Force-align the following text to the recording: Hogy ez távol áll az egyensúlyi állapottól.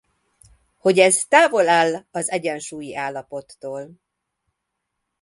Hogy 0.77 0.99
ez 0.99 1.25
távol 1.25 1.69
áll 1.69 2.05
az 2.11 2.29
egyensúlyi 2.29 2.95
állapottól. 2.95 3.93